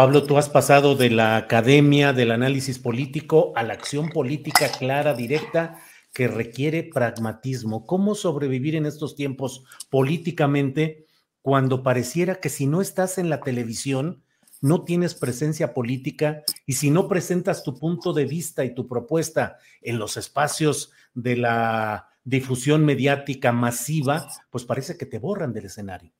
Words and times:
Pablo, 0.00 0.22
tú 0.22 0.38
has 0.38 0.48
pasado 0.48 0.96
de 0.96 1.10
la 1.10 1.36
academia 1.36 2.14
del 2.14 2.30
análisis 2.30 2.78
político 2.78 3.52
a 3.54 3.62
la 3.62 3.74
acción 3.74 4.08
política 4.08 4.70
clara, 4.70 5.12
directa, 5.12 5.76
que 6.14 6.26
requiere 6.26 6.84
pragmatismo. 6.84 7.84
¿Cómo 7.84 8.14
sobrevivir 8.14 8.76
en 8.76 8.86
estos 8.86 9.14
tiempos 9.14 9.62
políticamente 9.90 11.04
cuando 11.42 11.82
pareciera 11.82 12.36
que 12.36 12.48
si 12.48 12.66
no 12.66 12.80
estás 12.80 13.18
en 13.18 13.28
la 13.28 13.42
televisión, 13.42 14.22
no 14.62 14.84
tienes 14.84 15.14
presencia 15.14 15.74
política 15.74 16.44
y 16.64 16.72
si 16.72 16.90
no 16.90 17.06
presentas 17.06 17.62
tu 17.62 17.78
punto 17.78 18.14
de 18.14 18.24
vista 18.24 18.64
y 18.64 18.74
tu 18.74 18.88
propuesta 18.88 19.58
en 19.82 19.98
los 19.98 20.16
espacios 20.16 20.92
de 21.12 21.36
la 21.36 22.08
difusión 22.24 22.86
mediática 22.86 23.52
masiva, 23.52 24.30
pues 24.48 24.64
parece 24.64 24.96
que 24.96 25.04
te 25.04 25.18
borran 25.18 25.52
del 25.52 25.66
escenario. 25.66 26.14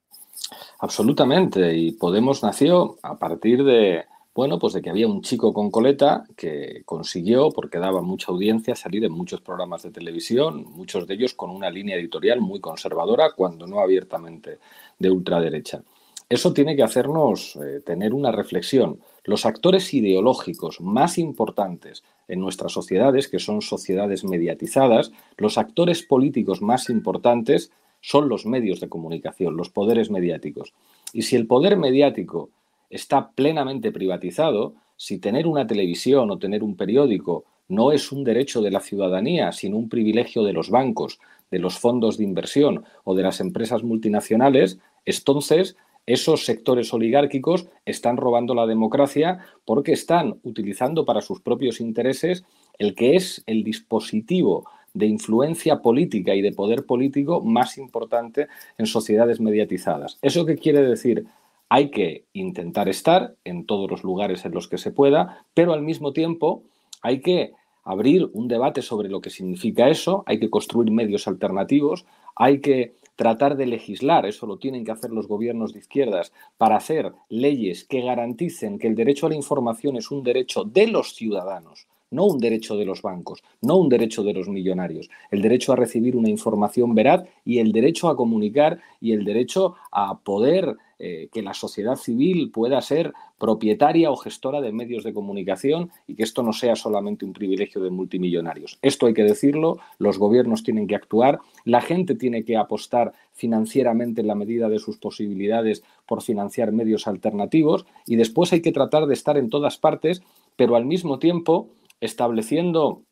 Absolutamente. 0.81 1.77
Y 1.77 1.93
Podemos 1.93 2.43
nació 2.43 2.97
a 3.03 3.19
partir 3.19 3.65
de, 3.65 4.07
bueno, 4.35 4.59
pues 4.59 4.73
de 4.73 4.81
que 4.81 4.89
había 4.89 5.07
un 5.07 5.21
chico 5.21 5.53
con 5.53 5.71
coleta 5.71 6.25
que 6.37 6.83
consiguió, 6.87 7.51
porque 7.51 7.79
daba 7.79 8.01
mucha 8.01 8.33
audiencia, 8.33 8.75
salir 8.75 9.05
en 9.05 9.13
muchos 9.13 9.43
programas 9.43 9.83
de 9.83 9.91
televisión, 9.91 10.65
muchos 10.71 11.07
de 11.07 11.15
ellos 11.15 11.35
con 11.35 11.51
una 11.51 11.71
línea 11.71 11.97
editorial 11.97 12.41
muy 12.41 12.61
conservadora, 12.61 13.33
cuando 13.33 13.67
no 13.67 13.81
abiertamente 13.81 14.59
de 14.99 15.11
ultraderecha. 15.11 15.83
Eso 16.31 16.55
tiene 16.55 16.77
que 16.77 16.85
hacernos 16.85 17.57
eh, 17.57 17.81
tener 17.85 18.15
una 18.15 18.33
reflexión. 18.33 19.01
Los 19.25 19.45
actores 19.45 19.93
ideológicos 19.93 20.81
más 20.81 21.19
importantes 21.19 22.05
en 22.27 22.41
nuestras 22.41 22.73
sociedades, 22.73 23.29
que 23.29 23.41
son 23.41 23.61
sociedades 23.61 24.25
mediatizadas, 24.25 25.13
los 25.37 25.59
actores 25.59 26.03
políticos 26.03 26.63
más 26.63 26.89
importantes 26.89 27.71
son 28.01 28.29
los 28.29 28.47
medios 28.47 28.81
de 28.81 28.89
comunicación, 28.89 29.57
los 29.57 29.71
poderes 29.71 30.11
mediáticos. 30.11 30.73
Y 31.13 31.23
si 31.23 31.37
el 31.37 31.47
poder 31.47 31.77
mediático 31.77 32.51
está 32.89 33.31
plenamente 33.31 33.93
privatizado, 33.93 34.75
si 34.97 35.19
tener 35.19 35.47
una 35.47 35.67
televisión 35.67 36.31
o 36.31 36.39
tener 36.39 36.63
un 36.63 36.77
periódico 36.77 37.45
no 37.69 37.93
es 37.93 38.11
un 38.11 38.25
derecho 38.25 38.61
de 38.63 38.71
la 38.71 38.81
ciudadanía, 38.81 39.53
sino 39.53 39.77
un 39.77 39.89
privilegio 39.89 40.43
de 40.43 40.53
los 40.53 40.71
bancos, 40.71 41.21
de 41.51 41.61
los 41.61 41.79
fondos 41.79 42.19
de 42.19 42.25
inversión 42.25 42.85
o 43.05 43.15
de 43.15 43.23
las 43.23 43.41
empresas 43.41 43.83
multinacionales, 43.83 44.79
entonces 45.05 45.77
esos 46.07 46.45
sectores 46.45 46.93
oligárquicos 46.93 47.69
están 47.85 48.17
robando 48.17 48.55
la 48.55 48.67
democracia 48.67 49.39
porque 49.65 49.93
están 49.93 50.41
utilizando 50.43 51.05
para 51.05 51.21
sus 51.21 51.41
propios 51.41 51.81
intereses 51.81 52.45
el 52.79 52.95
que 52.95 53.15
es 53.15 53.45
el 53.47 53.63
dispositivo 53.63 54.69
de 54.95 55.07
influencia 55.07 55.81
política 55.81 56.35
y 56.35 56.43
de 56.43 56.53
poder 56.53 56.85
político 56.85 57.41
más 57.41 57.79
importante 57.79 58.49
en 58.79 58.87
sociedades 58.87 59.41
mediatizadas. 59.41 60.19
¿Eso 60.23 60.47
qué 60.47 60.57
quiere 60.57 60.83
decir? 60.83 61.27
Hay 61.69 61.91
que 61.91 62.25
intentar 62.33 62.89
estar 62.89 63.35
en 63.45 63.67
todos 63.67 63.91
los 63.91 64.03
lugares 64.03 64.45
en 64.45 64.53
los 64.53 64.67
que 64.69 64.79
se 64.79 64.91
pueda, 64.91 65.45
pero 65.55 65.73
al 65.73 65.83
mismo 65.83 66.13
tiempo 66.13 66.65
hay 67.03 67.21
que 67.21 67.53
abrir 67.85 68.29
un 68.33 68.49
debate 68.49 68.83
sobre 68.83 69.09
lo 69.09 69.21
que 69.21 69.31
significa 69.31 69.89
eso, 69.89 70.23
hay 70.27 70.39
que 70.39 70.51
construir 70.51 70.91
medios 70.91 71.27
alternativos, 71.29 72.05
hay 72.35 72.61
que 72.61 72.95
tratar 73.17 73.57
de 73.57 73.67
legislar, 73.67 74.27
eso 74.27 74.47
lo 74.47 74.59
tienen 74.59 74.85
que 74.85 74.93
hacer 74.93 75.11
los 75.11 75.29
gobiernos 75.29 75.73
de 75.73 75.81
izquierdas, 75.81 76.33
para 76.57 76.77
hacer 76.77 77.13
leyes 77.29 77.85
que 77.85 78.01
garanticen 78.01 78.79
que 78.79 78.87
el 78.87 78.95
derecho 78.95 79.27
a 79.27 79.29
la 79.29 79.35
información 79.35 79.97
es 79.97 80.11
un 80.11 80.23
derecho 80.23 80.65
de 80.65 80.87
los 80.87 81.15
ciudadanos, 81.15 81.87
no 82.11 82.27
un 82.27 82.39
derecho 82.39 82.77
de 82.77 82.85
los 82.85 83.03
bancos, 83.03 83.43
no 83.61 83.77
un 83.77 83.89
derecho 83.89 84.23
de 84.23 84.33
los 84.33 84.49
millonarios, 84.49 85.09
el 85.31 85.43
derecho 85.43 85.73
a 85.73 85.77
recibir 85.77 86.17
una 86.17 86.29
información 86.29 86.95
veraz 86.95 87.25
y 87.45 87.59
el 87.59 87.73
derecho 87.73 88.09
a 88.09 88.17
comunicar 88.17 88.81
y 89.01 89.13
el 89.13 89.25
derecho 89.25 89.77
a 89.91 90.19
poder 90.19 90.77
eh, 91.03 91.29
que 91.33 91.41
la 91.41 91.55
sociedad 91.55 91.97
civil 91.97 92.51
pueda 92.51 92.79
ser 92.83 93.15
propietaria 93.39 94.11
o 94.11 94.17
gestora 94.17 94.61
de 94.61 94.71
medios 94.71 95.03
de 95.03 95.15
comunicación 95.15 95.91
y 96.07 96.15
que 96.15 96.25
esto 96.25 96.43
no 96.43 96.53
sea 96.53 96.77
solamente 96.77 97.25
un 97.25 97.33
privilegio 97.33 97.81
de 97.81 97.89
multimillonarios. 97.89 98.79
Esto 98.83 99.07
hay 99.07 99.15
que 99.15 99.23
decirlo, 99.23 99.79
los 99.99 100.19
gobiernos 100.19 100.63
tienen 100.63 100.87
que 100.87 100.95
actuar, 100.95 101.41
la 101.65 101.81
gente 101.81 102.15
tiene 102.17 102.45
que 102.45 102.59
apostar 102.59 103.15
financieramente 103.33 104.21
en 104.21 104.27
la 104.27 104.35
medida 104.35 104.69
de 104.69 104.79
sus 104.79 104.99
posibilidades 104.99 105.83
por 106.07 106.21
financiar 106.21 106.71
medios 106.71 107.07
alternativos 107.07 107.87
y 108.07 108.17
después 108.17 108.53
hay 108.53 108.61
que 108.61 108.73
tratar 108.73 109.07
de 109.07 109.15
estar 109.15 109.39
en 109.39 109.49
todas 109.49 109.79
partes, 109.79 110.21
pero 110.57 110.77
al 110.77 110.85
mismo 110.85 111.19
tiempo 111.19 111.71
estableciendo, 112.01 113.03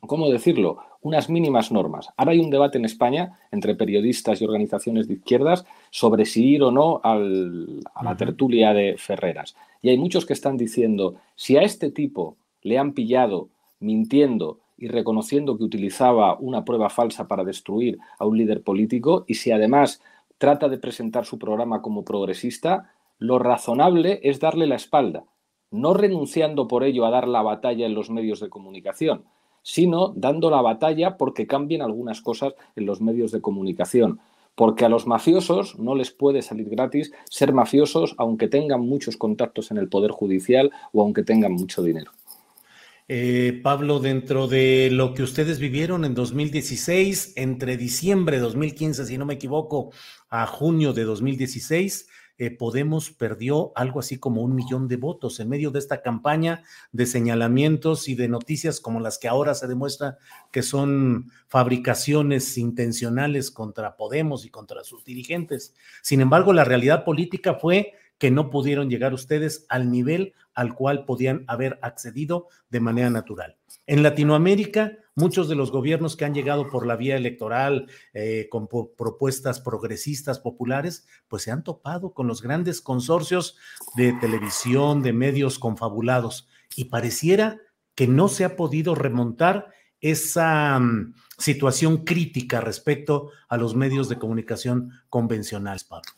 ¿cómo 0.00 0.28
decirlo?, 0.28 0.78
unas 1.06 1.30
mínimas 1.30 1.70
normas. 1.70 2.08
Ahora 2.16 2.32
hay 2.32 2.40
un 2.40 2.50
debate 2.50 2.78
en 2.78 2.84
España 2.84 3.38
entre 3.52 3.76
periodistas 3.76 4.42
y 4.42 4.44
organizaciones 4.44 5.06
de 5.06 5.14
izquierdas 5.14 5.64
sobre 5.90 6.24
si 6.26 6.44
ir 6.54 6.64
o 6.64 6.72
no 6.72 7.00
a 7.04 7.14
la 8.02 8.16
tertulia 8.16 8.72
de 8.72 8.96
Ferreras. 8.98 9.54
Y 9.82 9.90
hay 9.90 9.98
muchos 9.98 10.26
que 10.26 10.32
están 10.32 10.56
diciendo, 10.56 11.14
si 11.36 11.56
a 11.56 11.62
este 11.62 11.92
tipo 11.92 12.36
le 12.62 12.76
han 12.76 12.92
pillado 12.92 13.50
mintiendo 13.78 14.58
y 14.76 14.88
reconociendo 14.88 15.56
que 15.56 15.62
utilizaba 15.62 16.36
una 16.40 16.64
prueba 16.64 16.90
falsa 16.90 17.28
para 17.28 17.44
destruir 17.44 17.98
a 18.18 18.26
un 18.26 18.36
líder 18.36 18.62
político 18.62 19.24
y 19.28 19.34
si 19.34 19.52
además 19.52 20.02
trata 20.38 20.68
de 20.68 20.78
presentar 20.78 21.24
su 21.24 21.38
programa 21.38 21.82
como 21.82 22.04
progresista, 22.04 22.90
lo 23.18 23.38
razonable 23.38 24.18
es 24.24 24.40
darle 24.40 24.66
la 24.66 24.74
espalda 24.74 25.24
no 25.76 25.94
renunciando 25.94 26.66
por 26.66 26.84
ello 26.84 27.06
a 27.06 27.10
dar 27.10 27.28
la 27.28 27.42
batalla 27.42 27.86
en 27.86 27.94
los 27.94 28.10
medios 28.10 28.40
de 28.40 28.48
comunicación, 28.48 29.24
sino 29.62 30.12
dando 30.16 30.50
la 30.50 30.62
batalla 30.62 31.16
porque 31.16 31.46
cambien 31.46 31.82
algunas 31.82 32.20
cosas 32.20 32.54
en 32.76 32.86
los 32.86 33.00
medios 33.00 33.32
de 33.32 33.40
comunicación. 33.40 34.20
Porque 34.54 34.84
a 34.84 34.88
los 34.88 35.06
mafiosos 35.06 35.78
no 35.78 35.94
les 35.94 36.10
puede 36.10 36.40
salir 36.40 36.70
gratis 36.70 37.12
ser 37.28 37.52
mafiosos 37.52 38.14
aunque 38.16 38.48
tengan 38.48 38.80
muchos 38.80 39.16
contactos 39.16 39.70
en 39.70 39.76
el 39.76 39.88
Poder 39.88 40.12
Judicial 40.12 40.70
o 40.92 41.02
aunque 41.02 41.22
tengan 41.22 41.52
mucho 41.52 41.82
dinero. 41.82 42.12
Eh, 43.08 43.60
Pablo, 43.62 44.00
dentro 44.00 44.48
de 44.48 44.88
lo 44.90 45.14
que 45.14 45.22
ustedes 45.22 45.60
vivieron 45.60 46.04
en 46.04 46.14
2016, 46.14 47.34
entre 47.36 47.76
diciembre 47.76 48.36
de 48.36 48.42
2015, 48.42 49.04
si 49.04 49.16
no 49.16 49.26
me 49.26 49.34
equivoco, 49.34 49.92
a 50.28 50.46
junio 50.46 50.92
de 50.92 51.04
2016, 51.04 52.08
eh, 52.38 52.50
Podemos 52.50 53.10
perdió 53.10 53.72
algo 53.74 54.00
así 54.00 54.18
como 54.18 54.42
un 54.42 54.54
millón 54.54 54.88
de 54.88 54.96
votos 54.96 55.40
en 55.40 55.48
medio 55.48 55.70
de 55.70 55.78
esta 55.78 56.02
campaña 56.02 56.62
de 56.92 57.06
señalamientos 57.06 58.08
y 58.08 58.14
de 58.14 58.28
noticias 58.28 58.80
como 58.80 59.00
las 59.00 59.18
que 59.18 59.28
ahora 59.28 59.54
se 59.54 59.66
demuestra 59.66 60.18
que 60.50 60.62
son 60.62 61.30
fabricaciones 61.48 62.58
intencionales 62.58 63.50
contra 63.50 63.96
Podemos 63.96 64.44
y 64.44 64.50
contra 64.50 64.84
sus 64.84 65.04
dirigentes. 65.04 65.74
Sin 66.02 66.20
embargo, 66.20 66.52
la 66.52 66.64
realidad 66.64 67.04
política 67.04 67.54
fue 67.54 67.94
que 68.18 68.30
no 68.30 68.50
pudieron 68.50 68.90
llegar 68.90 69.14
ustedes 69.14 69.66
al 69.68 69.90
nivel 69.90 70.34
al 70.54 70.74
cual 70.74 71.04
podían 71.04 71.44
haber 71.46 71.78
accedido 71.82 72.48
de 72.70 72.80
manera 72.80 73.10
natural. 73.10 73.56
En 73.86 74.02
Latinoamérica, 74.02 74.98
muchos 75.16 75.48
de 75.48 75.56
los 75.56 75.72
gobiernos 75.72 76.14
que 76.14 76.24
han 76.24 76.34
llegado 76.34 76.68
por 76.68 76.86
la 76.86 76.94
vía 76.94 77.16
electoral 77.16 77.88
eh, 78.12 78.48
con 78.50 78.68
propuestas 78.68 79.60
progresistas 79.60 80.38
populares, 80.38 81.06
pues 81.26 81.42
se 81.42 81.50
han 81.50 81.64
topado 81.64 82.12
con 82.12 82.28
los 82.28 82.42
grandes 82.42 82.80
consorcios 82.80 83.56
de 83.96 84.12
televisión, 84.12 85.02
de 85.02 85.12
medios 85.12 85.58
confabulados, 85.58 86.48
y 86.76 86.84
pareciera 86.84 87.60
que 87.94 88.06
no 88.06 88.28
se 88.28 88.44
ha 88.44 88.56
podido 88.56 88.94
remontar 88.94 89.72
esa 90.00 90.78
mm, 90.78 91.14
situación 91.38 92.04
crítica 92.04 92.60
respecto 92.60 93.30
a 93.48 93.56
los 93.56 93.74
medios 93.74 94.08
de 94.08 94.18
comunicación 94.18 94.92
convencionales, 95.08 95.84
Pablo. 95.84 96.12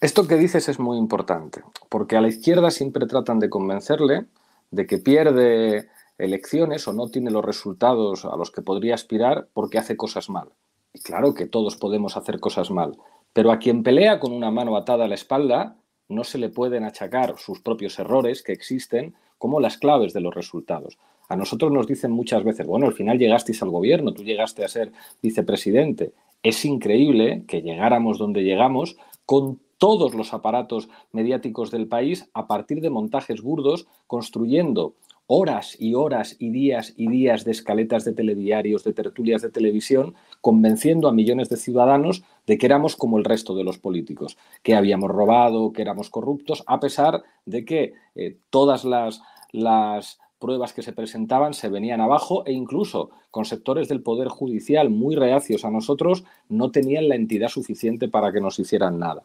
Esto 0.00 0.28
que 0.28 0.36
dices 0.36 0.68
es 0.68 0.78
muy 0.78 0.98
importante, 0.98 1.62
porque 1.88 2.16
a 2.16 2.20
la 2.20 2.28
izquierda 2.28 2.70
siempre 2.70 3.06
tratan 3.06 3.40
de 3.40 3.50
convencerle 3.50 4.26
de 4.70 4.86
que 4.86 4.98
pierde 4.98 5.88
elecciones 6.18 6.86
o 6.88 6.92
no 6.92 7.08
tiene 7.08 7.30
los 7.30 7.44
resultados 7.44 8.24
a 8.24 8.36
los 8.36 8.50
que 8.50 8.62
podría 8.62 8.94
aspirar 8.94 9.48
porque 9.52 9.78
hace 9.78 9.96
cosas 9.96 10.30
mal. 10.30 10.48
Y 10.92 11.00
claro 11.00 11.34
que 11.34 11.46
todos 11.46 11.76
podemos 11.76 12.16
hacer 12.16 12.40
cosas 12.40 12.70
mal, 12.70 12.96
pero 13.32 13.50
a 13.50 13.58
quien 13.58 13.82
pelea 13.82 14.20
con 14.20 14.32
una 14.32 14.50
mano 14.50 14.76
atada 14.76 15.04
a 15.04 15.08
la 15.08 15.16
espalda 15.16 15.76
no 16.08 16.24
se 16.24 16.38
le 16.38 16.48
pueden 16.48 16.84
achacar 16.84 17.36
sus 17.38 17.60
propios 17.60 17.98
errores 17.98 18.42
que 18.42 18.52
existen 18.52 19.14
como 19.38 19.60
las 19.60 19.78
claves 19.78 20.12
de 20.12 20.20
los 20.20 20.34
resultados. 20.34 20.98
A 21.28 21.36
nosotros 21.36 21.72
nos 21.72 21.86
dicen 21.86 22.12
muchas 22.12 22.44
veces, 22.44 22.66
bueno, 22.66 22.86
al 22.86 22.92
final 22.92 23.18
llegasteis 23.18 23.62
al 23.62 23.70
gobierno, 23.70 24.12
tú 24.12 24.22
llegaste 24.22 24.64
a 24.64 24.68
ser 24.68 24.92
vicepresidente. 25.22 26.12
Es 26.42 26.64
increíble 26.64 27.44
que 27.48 27.62
llegáramos 27.62 28.18
donde 28.18 28.44
llegamos 28.44 28.96
con 29.24 29.58
todos 29.78 30.14
los 30.14 30.32
aparatos 30.32 30.88
mediáticos 31.12 31.70
del 31.70 31.88
país 31.88 32.28
a 32.34 32.46
partir 32.46 32.80
de 32.80 32.90
montajes 32.90 33.42
burdos, 33.42 33.86
construyendo 34.06 34.94
horas 35.26 35.76
y 35.78 35.94
horas 35.94 36.36
y 36.38 36.50
días 36.50 36.92
y 36.96 37.08
días 37.08 37.44
de 37.44 37.52
escaletas 37.52 38.04
de 38.04 38.12
telediarios, 38.12 38.84
de 38.84 38.92
tertulias 38.92 39.42
de 39.42 39.50
televisión, 39.50 40.14
convenciendo 40.40 41.08
a 41.08 41.12
millones 41.12 41.48
de 41.48 41.56
ciudadanos 41.56 42.24
de 42.46 42.58
que 42.58 42.66
éramos 42.66 42.96
como 42.96 43.18
el 43.18 43.24
resto 43.24 43.54
de 43.54 43.64
los 43.64 43.78
políticos, 43.78 44.36
que 44.62 44.74
habíamos 44.74 45.10
robado, 45.10 45.72
que 45.72 45.82
éramos 45.82 46.10
corruptos, 46.10 46.62
a 46.66 46.80
pesar 46.80 47.22
de 47.46 47.64
que 47.64 47.94
eh, 48.14 48.36
todas 48.50 48.84
las, 48.84 49.22
las 49.52 50.18
pruebas 50.38 50.74
que 50.74 50.82
se 50.82 50.92
presentaban 50.92 51.54
se 51.54 51.70
venían 51.70 52.02
abajo 52.02 52.44
e 52.44 52.52
incluso 52.52 53.10
con 53.30 53.46
sectores 53.46 53.88
del 53.88 54.02
Poder 54.02 54.28
Judicial 54.28 54.90
muy 54.90 55.16
reacios 55.16 55.64
a 55.64 55.70
nosotros 55.70 56.24
no 56.50 56.70
tenían 56.70 57.08
la 57.08 57.14
entidad 57.14 57.48
suficiente 57.48 58.08
para 58.08 58.30
que 58.30 58.42
nos 58.42 58.58
hicieran 58.58 58.98
nada. 58.98 59.24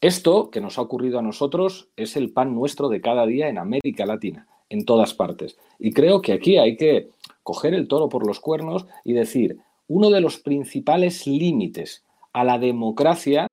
Esto 0.00 0.50
que 0.50 0.60
nos 0.60 0.78
ha 0.78 0.82
ocurrido 0.82 1.18
a 1.18 1.22
nosotros 1.22 1.88
es 1.96 2.16
el 2.16 2.30
pan 2.30 2.54
nuestro 2.54 2.88
de 2.88 3.00
cada 3.00 3.26
día 3.26 3.48
en 3.48 3.58
América 3.58 4.06
Latina, 4.06 4.46
en 4.68 4.84
todas 4.84 5.14
partes. 5.14 5.56
Y 5.78 5.92
creo 5.92 6.20
que 6.20 6.32
aquí 6.32 6.58
hay 6.58 6.76
que 6.76 7.10
coger 7.42 7.74
el 7.74 7.88
toro 7.88 8.08
por 8.08 8.26
los 8.26 8.40
cuernos 8.40 8.86
y 9.04 9.12
decir, 9.12 9.58
uno 9.88 10.10
de 10.10 10.20
los 10.20 10.38
principales 10.38 11.26
límites 11.26 12.02
a 12.32 12.44
la 12.44 12.58
democracia. 12.58 13.46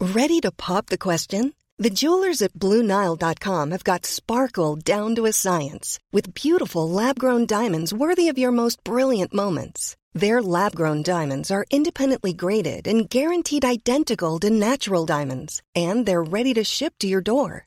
Ready 0.00 0.40
to 0.40 0.50
pop 0.50 0.86
the 0.86 0.98
question? 0.98 1.54
The 1.78 1.90
jewelers 1.90 2.40
at 2.40 2.52
BlueNile.com 2.52 3.70
have 3.72 3.84
got 3.84 4.06
sparkle 4.06 4.76
down 4.76 5.14
to 5.16 5.26
a 5.26 5.32
science 5.32 5.98
with 6.12 6.34
beautiful 6.34 6.88
lab-grown 6.88 7.46
diamonds 7.46 7.92
worthy 7.92 8.28
of 8.28 8.38
your 8.38 8.52
most 8.52 8.82
brilliant 8.84 9.34
moments. 9.34 9.96
Their 10.12 10.40
lab 10.40 10.76
grown 10.76 11.02
diamonds 11.02 11.50
are 11.50 11.66
independently 11.70 12.32
graded 12.32 12.86
and 12.86 13.10
guaranteed 13.10 13.64
identical 13.64 14.38
to 14.40 14.50
natural 14.50 15.04
diamonds, 15.04 15.62
and 15.74 16.06
they're 16.06 16.22
ready 16.22 16.54
to 16.54 16.62
ship 16.62 16.94
to 17.00 17.08
your 17.08 17.20
door. 17.20 17.66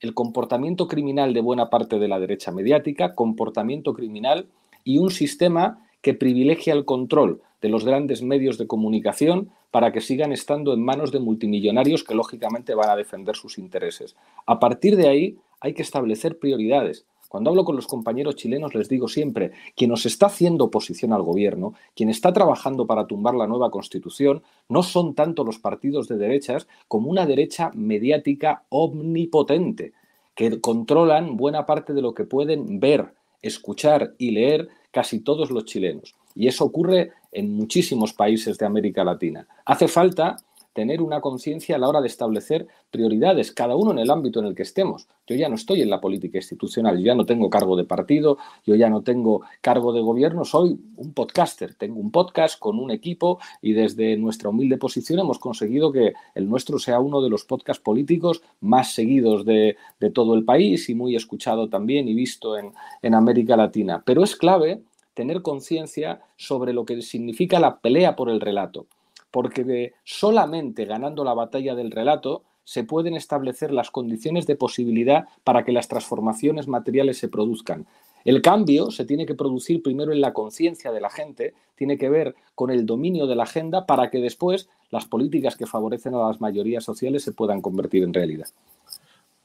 el 0.00 0.14
comportamiento 0.14 0.88
criminal 0.88 1.34
de 1.34 1.40
buena 1.40 1.70
parte 1.70 1.98
de 1.98 2.08
la 2.08 2.18
derecha 2.18 2.52
mediática, 2.52 3.14
comportamiento 3.14 3.94
criminal 3.94 4.46
y 4.84 4.98
un 4.98 5.10
sistema 5.10 5.86
que 6.02 6.14
privilegia 6.14 6.74
el 6.74 6.84
control 6.84 7.40
de 7.60 7.68
los 7.68 7.84
grandes 7.84 8.22
medios 8.22 8.58
de 8.58 8.66
comunicación 8.66 9.50
para 9.70 9.92
que 9.92 10.00
sigan 10.00 10.32
estando 10.32 10.72
en 10.72 10.84
manos 10.84 11.12
de 11.12 11.20
multimillonarios 11.20 12.04
que 12.04 12.14
lógicamente 12.14 12.74
van 12.74 12.90
a 12.90 12.96
defender 12.96 13.36
sus 13.36 13.58
intereses. 13.58 14.16
A 14.46 14.60
partir 14.60 14.96
de 14.96 15.08
ahí 15.08 15.38
hay 15.60 15.74
que 15.74 15.82
establecer 15.82 16.38
prioridades. 16.38 17.06
Cuando 17.28 17.50
hablo 17.50 17.64
con 17.64 17.76
los 17.76 17.86
compañeros 17.86 18.36
chilenos 18.36 18.74
les 18.74 18.88
digo 18.88 19.08
siempre, 19.08 19.52
quien 19.74 19.90
nos 19.90 20.06
está 20.06 20.26
haciendo 20.26 20.64
oposición 20.64 21.12
al 21.12 21.22
gobierno, 21.22 21.74
quien 21.94 22.08
está 22.08 22.32
trabajando 22.32 22.86
para 22.86 23.06
tumbar 23.06 23.34
la 23.34 23.46
nueva 23.46 23.70
constitución, 23.70 24.42
no 24.68 24.82
son 24.82 25.14
tanto 25.14 25.44
los 25.44 25.58
partidos 25.58 26.08
de 26.08 26.16
derechas 26.16 26.66
como 26.88 27.10
una 27.10 27.26
derecha 27.26 27.70
mediática 27.74 28.64
omnipotente, 28.68 29.92
que 30.34 30.60
controlan 30.60 31.36
buena 31.36 31.66
parte 31.66 31.92
de 31.92 32.02
lo 32.02 32.14
que 32.14 32.24
pueden 32.24 32.78
ver, 32.78 33.14
escuchar 33.42 34.14
y 34.18 34.30
leer 34.32 34.68
casi 34.90 35.20
todos 35.20 35.50
los 35.50 35.64
chilenos. 35.64 36.14
Y 36.34 36.48
eso 36.48 36.64
ocurre 36.64 37.12
en 37.32 37.54
muchísimos 37.54 38.12
países 38.12 38.58
de 38.58 38.66
América 38.66 39.04
Latina. 39.04 39.46
Hace 39.64 39.88
falta 39.88 40.36
tener 40.76 41.00
una 41.00 41.22
conciencia 41.22 41.74
a 41.74 41.78
la 41.78 41.88
hora 41.88 42.02
de 42.02 42.06
establecer 42.06 42.68
prioridades, 42.90 43.50
cada 43.50 43.74
uno 43.74 43.92
en 43.92 43.98
el 43.98 44.10
ámbito 44.10 44.40
en 44.40 44.46
el 44.46 44.54
que 44.54 44.62
estemos. 44.62 45.08
Yo 45.26 45.34
ya 45.34 45.48
no 45.48 45.54
estoy 45.54 45.80
en 45.80 45.88
la 45.88 46.02
política 46.02 46.36
institucional, 46.36 46.98
yo 46.98 47.06
ya 47.06 47.14
no 47.14 47.24
tengo 47.24 47.48
cargo 47.48 47.76
de 47.76 47.84
partido, 47.84 48.36
yo 48.66 48.74
ya 48.74 48.90
no 48.90 49.00
tengo 49.00 49.40
cargo 49.62 49.94
de 49.94 50.02
gobierno, 50.02 50.44
soy 50.44 50.78
un 50.96 51.14
podcaster, 51.14 51.74
tengo 51.74 51.98
un 51.98 52.10
podcast 52.10 52.58
con 52.58 52.78
un 52.78 52.90
equipo 52.90 53.38
y 53.62 53.72
desde 53.72 54.18
nuestra 54.18 54.50
humilde 54.50 54.76
posición 54.76 55.18
hemos 55.18 55.38
conseguido 55.38 55.92
que 55.92 56.12
el 56.34 56.46
nuestro 56.46 56.78
sea 56.78 57.00
uno 57.00 57.22
de 57.22 57.30
los 57.30 57.46
podcasts 57.46 57.82
políticos 57.82 58.42
más 58.60 58.92
seguidos 58.92 59.46
de, 59.46 59.78
todo 60.12 60.34
el 60.34 60.44
país 60.44 60.90
y 60.90 60.94
muy 60.94 61.16
escuchado 61.16 61.70
también 61.70 62.06
y 62.06 62.12
visto 62.12 62.58
en, 62.58 62.74
en 63.00 63.14
América 63.14 63.56
Latina. 63.56 64.02
Pero 64.04 64.22
es 64.22 64.36
clave 64.36 64.82
tener 65.14 65.40
conciencia 65.40 66.20
sobre 66.36 66.74
lo 66.74 66.84
que 66.84 67.00
significa 67.00 67.58
la 67.58 67.78
pelea 67.78 68.14
por 68.14 68.28
el 68.28 68.42
relato 68.42 68.86
porque 69.30 69.94
solamente 70.04 70.84
ganando 70.84 71.24
la 71.24 71.34
batalla 71.34 71.74
del 71.74 71.90
relato 71.90 72.44
se 72.64 72.82
pueden 72.82 73.14
establecer 73.14 73.70
las 73.70 73.90
condiciones 73.90 74.46
de 74.46 74.56
posibilidad 74.56 75.26
para 75.44 75.64
que 75.64 75.72
las 75.72 75.88
transformaciones 75.88 76.66
materiales 76.66 77.16
se 77.18 77.28
produzcan. 77.28 77.86
El 78.24 78.42
cambio 78.42 78.90
se 78.90 79.04
tiene 79.04 79.24
que 79.24 79.36
producir 79.36 79.84
primero 79.84 80.12
en 80.12 80.20
la 80.20 80.32
conciencia 80.32 80.90
de 80.90 81.00
la 81.00 81.10
gente, 81.10 81.54
tiene 81.76 81.96
que 81.96 82.08
ver 82.08 82.34
con 82.56 82.70
el 82.70 82.84
dominio 82.84 83.28
de 83.28 83.36
la 83.36 83.44
agenda 83.44 83.86
para 83.86 84.10
que 84.10 84.18
después 84.18 84.68
las 84.90 85.04
políticas 85.04 85.54
que 85.54 85.66
favorecen 85.66 86.14
a 86.14 86.26
las 86.26 86.40
mayorías 86.40 86.82
sociales 86.82 87.22
se 87.22 87.30
puedan 87.30 87.62
convertir 87.62 88.02
en 88.02 88.12
realidad. 88.12 88.48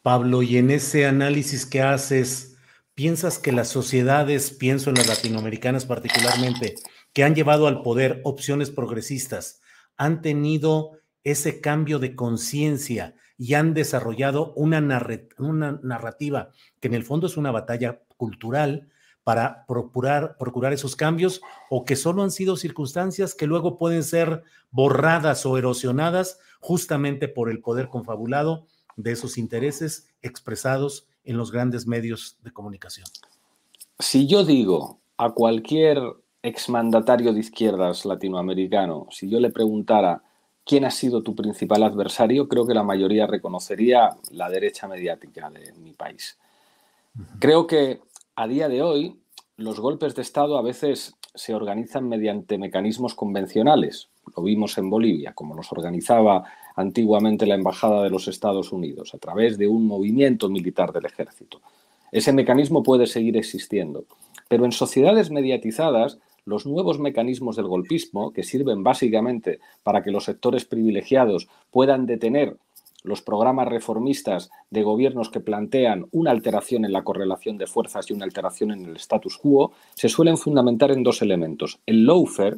Pablo, 0.02 0.42
y 0.42 0.58
en 0.58 0.72
ese 0.72 1.06
análisis 1.06 1.68
que 1.68 1.84
haces, 1.84 2.58
¿piensas 2.96 3.38
que 3.38 3.52
las 3.52 3.68
sociedades, 3.68 4.50
pienso 4.50 4.90
en 4.90 4.96
las 4.96 5.08
latinoamericanas 5.08 5.86
particularmente, 5.86 6.74
que 7.14 7.24
han 7.24 7.36
llevado 7.36 7.68
al 7.68 7.84
poder 7.84 8.20
opciones 8.24 8.72
progresistas, 8.72 9.61
han 10.02 10.24
tenido 10.24 10.94
ese 11.24 11.62
cambio 11.62 12.00
de 12.00 12.16
conciencia 12.16 13.14
y 13.38 13.54
han 13.54 13.76
desarrollado 13.76 14.52
una, 14.56 14.82
narrativa 14.82 16.50
que 16.80 16.88
en 16.88 16.96
el 16.96 17.04
fondo 17.04 17.28
es 17.28 17.38
una 17.38 17.52
batalla 17.52 18.02
cultural 18.18 18.90
para 19.24 19.64
procurar, 19.68 20.38
procurar 20.40 20.74
esos 20.74 20.96
cambios 20.96 21.40
o 21.70 21.86
que 21.86 21.96
solo 21.96 22.24
han 22.24 22.32
sido 22.32 22.58
circunstancias 22.58 23.36
que 23.36 23.46
luego 23.46 23.78
pueden 23.78 24.04
ser 24.04 24.42
borradas 24.72 25.46
o 25.46 25.56
erosionadas 25.60 26.40
justamente 26.60 27.28
por 27.28 27.52
el 27.52 27.62
poder 27.62 27.88
confabulado 27.88 28.66
de 28.96 29.12
esos 29.12 29.38
intereses 29.38 30.08
expresados 30.24 31.08
en 31.24 31.38
los 31.38 31.52
grandes 31.52 31.86
medios 31.86 32.40
de 32.42 32.52
comunicación. 32.52 33.06
Si 34.00 34.26
yo 34.26 34.44
digo 34.44 35.00
a 35.18 35.30
cualquier 35.30 36.02
exmandatario 36.44 37.34
de 37.34 37.40
izquierdas 37.40 38.06
latinoamericano, 38.06 39.08
si 39.12 39.30
yo 39.30 39.40
le 39.40 39.52
preguntara 39.52 40.24
quién 40.66 40.86
ha 40.86 40.92
sido 40.92 41.24
tu 41.24 41.36
principal 41.36 41.84
adversario, 41.84 42.48
creo 42.48 42.66
que 42.66 42.74
la 42.74 42.84
mayoría 42.84 43.28
reconocería 43.28 44.10
la 44.32 44.50
derecha 44.50 44.88
mediática 44.88 45.50
de 45.50 45.74
mi 45.74 45.94
país. 45.94 46.38
Creo 47.40 47.68
que 47.68 48.02
a 48.36 48.48
día 48.48 48.70
de 48.70 48.82
hoy 48.82 49.20
los 49.58 49.80
golpes 49.80 50.16
de 50.16 50.22
Estado 50.22 50.58
a 50.58 50.62
veces 50.62 51.16
se 51.36 51.54
organizan 51.54 52.08
mediante 52.08 52.58
mecanismos 52.58 53.16
convencionales. 53.16 54.10
Lo 54.36 54.44
vimos 54.44 54.78
en 54.78 54.90
Bolivia, 54.90 55.34
como 55.34 55.56
los 55.56 55.72
organizaba 55.72 56.44
antiguamente 56.76 57.46
la 57.46 57.56
Embajada 57.56 58.04
de 58.04 58.10
los 58.10 58.28
Estados 58.28 58.72
Unidos, 58.72 59.14
a 59.14 59.18
través 59.18 59.58
de 59.58 59.68
un 59.68 59.86
movimiento 59.86 60.50
militar 60.50 60.92
del 60.92 61.06
ejército. 61.06 61.62
Ese 62.12 62.34
mecanismo 62.34 62.84
puede 62.84 63.08
seguir 63.08 63.38
existiendo. 63.38 64.06
Pero 64.50 64.66
en 64.66 64.74
sociedades 64.74 65.32
mediatizadas, 65.32 66.20
los 66.46 66.66
nuevos 66.66 67.00
mecanismos 67.00 67.56
del 67.56 67.68
golpismo, 67.68 68.34
que 68.34 68.44
sirven 68.44 68.84
básicamente 68.84 69.60
para 69.84 70.04
que 70.04 70.12
los 70.12 70.26
sectores 70.26 70.66
privilegiados 70.66 71.48
puedan 71.70 72.06
detener 72.06 72.58
los 73.04 73.22
programas 73.22 73.68
reformistas 73.68 74.52
de 74.70 74.84
gobiernos 74.84 75.30
que 75.30 75.40
plantean 75.40 76.06
una 76.12 76.32
alteración 76.32 76.86
en 76.86 76.94
la 76.94 77.04
correlación 77.04 77.58
de 77.58 77.68
fuerzas 77.68 78.10
y 78.10 78.14
una 78.14 78.26
alteración 78.26 78.72
en 78.72 78.86
el 78.86 78.96
status 78.98 79.38
quo, 79.38 79.72
se 79.96 80.10
suelen 80.10 80.38
fundamentar 80.38 80.92
en 80.92 81.04
dos 81.04 81.22
elementos, 81.22 81.80
el 81.86 82.06
lawfare 82.06 82.58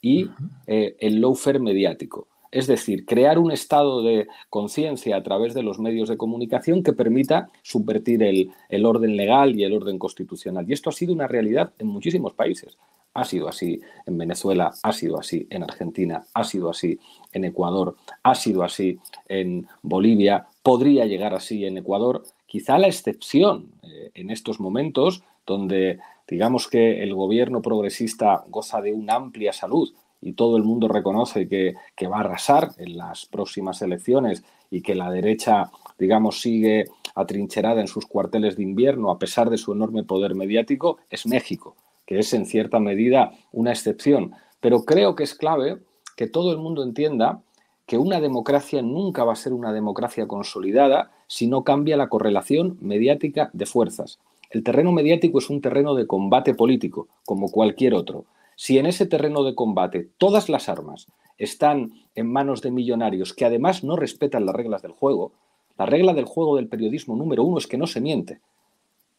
y 0.00 0.28
eh, 0.66 0.96
el 0.98 1.20
lawfare 1.20 1.58
mediático. 1.58 2.28
Es 2.50 2.68
decir, 2.68 3.04
crear 3.04 3.38
un 3.38 3.50
estado 3.50 4.00
de 4.02 4.28
conciencia 4.48 5.16
a 5.16 5.22
través 5.24 5.54
de 5.54 5.64
los 5.64 5.80
medios 5.80 6.08
de 6.08 6.16
comunicación 6.16 6.84
que 6.84 6.92
permita 6.92 7.50
subvertir 7.62 8.22
el, 8.22 8.52
el 8.68 8.86
orden 8.86 9.16
legal 9.16 9.58
y 9.58 9.64
el 9.64 9.72
orden 9.72 9.98
constitucional. 9.98 10.64
Y 10.68 10.72
esto 10.72 10.88
ha 10.88 10.92
sido 10.92 11.12
una 11.12 11.26
realidad 11.26 11.72
en 11.80 11.88
muchísimos 11.88 12.32
países. 12.32 12.78
Ha 13.14 13.24
sido 13.24 13.48
así 13.48 13.80
en 14.06 14.18
Venezuela, 14.18 14.72
ha 14.82 14.92
sido 14.92 15.18
así 15.18 15.46
en 15.48 15.62
Argentina, 15.62 16.24
ha 16.34 16.42
sido 16.42 16.68
así 16.68 16.98
en 17.32 17.44
Ecuador, 17.44 17.96
ha 18.24 18.34
sido 18.34 18.64
así 18.64 18.98
en 19.28 19.68
Bolivia, 19.82 20.48
podría 20.62 21.06
llegar 21.06 21.32
así 21.32 21.64
en 21.64 21.78
Ecuador. 21.78 22.24
Quizá 22.46 22.76
la 22.76 22.88
excepción 22.88 23.70
eh, 23.82 24.10
en 24.14 24.30
estos 24.30 24.58
momentos 24.58 25.22
donde 25.46 26.00
digamos 26.26 26.68
que 26.68 27.02
el 27.02 27.14
gobierno 27.14 27.62
progresista 27.62 28.44
goza 28.48 28.80
de 28.80 28.92
una 28.92 29.14
amplia 29.14 29.52
salud 29.52 29.92
y 30.20 30.32
todo 30.32 30.56
el 30.56 30.64
mundo 30.64 30.88
reconoce 30.88 31.46
que, 31.48 31.74
que, 31.94 32.08
va 32.08 32.16
a 32.16 32.20
arrasar 32.20 32.70
en 32.78 32.96
las 32.96 33.26
próximas 33.26 33.82
elecciones 33.82 34.42
y 34.70 34.80
que 34.80 34.94
la 34.94 35.10
derecha, 35.10 35.70
digamos, 35.98 36.40
sigue 36.40 36.86
atrincherada 37.14 37.80
en 37.80 37.88
sus 37.88 38.06
cuarteles 38.06 38.56
de 38.56 38.62
invierno 38.62 39.10
a 39.10 39.18
pesar 39.18 39.50
de 39.50 39.58
su 39.58 39.72
enorme 39.72 40.02
poder 40.02 40.34
mediático, 40.34 40.98
es 41.10 41.26
México 41.26 41.76
que 42.06 42.18
es 42.18 42.32
en 42.34 42.46
cierta 42.46 42.78
medida 42.78 43.32
una 43.52 43.70
excepción. 43.70 44.32
Pero 44.60 44.84
creo 44.84 45.14
que 45.14 45.24
es 45.24 45.34
clave 45.34 45.78
que 46.16 46.26
todo 46.26 46.52
el 46.52 46.58
mundo 46.58 46.82
entienda 46.82 47.42
que 47.86 47.98
una 47.98 48.20
democracia 48.20 48.82
nunca 48.82 49.24
va 49.24 49.32
a 49.32 49.36
ser 49.36 49.52
una 49.52 49.72
democracia 49.72 50.26
consolidada 50.26 51.10
si 51.26 51.46
no 51.46 51.64
cambia 51.64 51.96
la 51.96 52.08
correlación 52.08 52.78
mediática 52.80 53.50
de 53.52 53.66
fuerzas. 53.66 54.18
El 54.50 54.62
terreno 54.62 54.92
mediático 54.92 55.38
es 55.38 55.50
un 55.50 55.60
terreno 55.60 55.94
de 55.94 56.06
combate 56.06 56.54
político, 56.54 57.08
como 57.24 57.50
cualquier 57.50 57.94
otro. 57.94 58.24
Si 58.56 58.78
en 58.78 58.86
ese 58.86 59.06
terreno 59.06 59.42
de 59.42 59.54
combate 59.54 60.08
todas 60.16 60.48
las 60.48 60.68
armas 60.68 61.08
están 61.38 61.92
en 62.14 62.30
manos 62.30 62.62
de 62.62 62.70
millonarios 62.70 63.34
que 63.34 63.44
además 63.44 63.82
no 63.82 63.96
respetan 63.96 64.46
las 64.46 64.54
reglas 64.54 64.82
del 64.82 64.92
juego, 64.92 65.32
la 65.76 65.86
regla 65.86 66.14
del 66.14 66.24
juego 66.24 66.56
del 66.56 66.68
periodismo 66.68 67.16
número 67.16 67.42
uno 67.42 67.58
es 67.58 67.66
que 67.66 67.78
no 67.78 67.86
se 67.86 68.00
miente. 68.00 68.40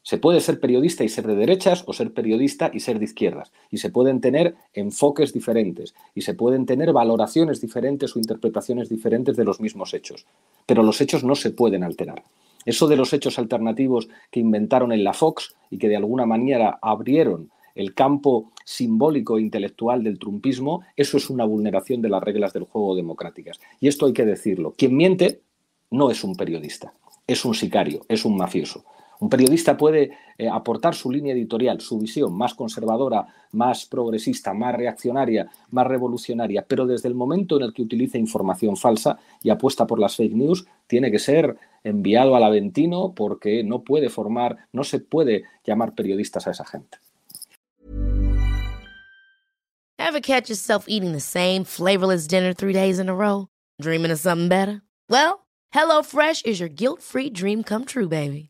Se 0.05 0.19
puede 0.19 0.39
ser 0.39 0.59
periodista 0.59 1.03
y 1.03 1.09
ser 1.09 1.25
de 1.25 1.35
derechas 1.35 1.83
o 1.87 1.91
ser 1.91 2.13
periodista 2.13 2.69
y 2.71 2.81
ser 2.81 2.99
de 2.99 3.05
izquierdas. 3.05 3.51
Y 3.71 3.79
se 3.79 3.89
pueden 3.89 4.21
tener 4.21 4.53
enfoques 4.75 5.33
diferentes 5.33 5.95
y 6.13 6.21
se 6.21 6.35
pueden 6.35 6.67
tener 6.67 6.93
valoraciones 6.93 7.59
diferentes 7.59 8.15
o 8.15 8.19
interpretaciones 8.19 8.87
diferentes 8.87 9.35
de 9.35 9.43
los 9.43 9.59
mismos 9.59 9.95
hechos. 9.95 10.27
Pero 10.67 10.83
los 10.83 11.01
hechos 11.01 11.23
no 11.23 11.33
se 11.33 11.49
pueden 11.49 11.83
alterar. 11.83 12.21
Eso 12.67 12.87
de 12.87 12.97
los 12.97 13.13
hechos 13.13 13.39
alternativos 13.39 14.07
que 14.29 14.39
inventaron 14.39 14.91
en 14.91 15.03
la 15.03 15.13
Fox 15.13 15.55
y 15.71 15.79
que 15.79 15.89
de 15.89 15.95
alguna 15.95 16.27
manera 16.27 16.77
abrieron 16.83 17.49
el 17.73 17.95
campo 17.95 18.51
simbólico 18.63 19.39
e 19.39 19.41
intelectual 19.41 20.03
del 20.03 20.19
trumpismo, 20.19 20.83
eso 20.95 21.17
es 21.17 21.31
una 21.31 21.45
vulneración 21.45 22.03
de 22.03 22.09
las 22.09 22.21
reglas 22.21 22.53
del 22.53 22.65
juego 22.65 22.95
democráticas. 22.95 23.59
Y 23.81 23.87
esto 23.87 24.05
hay 24.05 24.13
que 24.13 24.25
decirlo. 24.25 24.75
Quien 24.77 24.95
miente 24.95 25.41
no 25.89 26.11
es 26.11 26.23
un 26.23 26.35
periodista, 26.35 26.93
es 27.25 27.43
un 27.43 27.55
sicario, 27.55 28.05
es 28.07 28.23
un 28.23 28.37
mafioso. 28.37 28.85
Un 29.19 29.29
periodista 29.29 29.77
puede 29.77 30.11
eh, 30.37 30.49
aportar 30.49 30.93
su 30.95 31.11
línea 31.11 31.33
editorial, 31.33 31.79
su 31.79 31.97
visión 31.99 32.35
más 32.35 32.53
conservadora, 32.53 33.27
más 33.53 33.85
progresista, 33.85 34.53
más 34.53 34.75
reaccionaria, 34.75 35.49
más 35.71 35.87
revolucionaria, 35.87 36.65
pero 36.67 36.85
desde 36.85 37.07
el 37.07 37.15
momento 37.15 37.57
en 37.57 37.63
el 37.63 37.73
que 37.73 37.81
utiliza 37.81 38.17
información 38.17 38.75
falsa 38.75 39.17
y 39.41 39.49
apuesta 39.49 39.87
por 39.87 39.99
las 39.99 40.15
fake 40.15 40.33
news, 40.33 40.65
tiene 40.87 41.11
que 41.11 41.19
ser 41.19 41.57
enviado 41.83 42.35
al 42.35 42.43
Aventino 42.43 43.13
porque 43.15 43.63
no 43.63 43.83
puede 43.83 44.09
formar, 44.09 44.67
no 44.73 44.83
se 44.83 44.99
puede 44.99 45.43
llamar 45.63 45.93
periodistas 45.93 46.47
a 46.47 46.51
esa 46.51 46.65
gente. 46.65 46.97
Ever 49.97 50.19
catch 50.21 50.49
yourself 50.49 50.85
eating 50.87 51.13
the 51.13 51.19
same 51.19 51.63
flavorless 51.63 52.27
dinner 52.27 52.53
three 52.53 52.73
days 52.73 52.99
in 52.99 53.09
a 53.09 53.15
row? 53.15 53.47
Dreaming 53.81 54.11
of 54.11 54.19
something 54.19 54.47
better? 54.47 54.81
Well, 55.09 55.45
HelloFresh 55.73 56.45
is 56.45 56.59
your 56.59 56.69
guilt-free 56.69 57.31
dream 57.31 57.63
come 57.63 57.85
true, 57.85 58.07
baby. 58.07 58.49